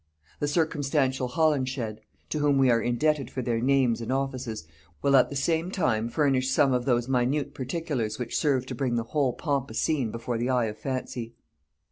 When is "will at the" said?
5.03-5.35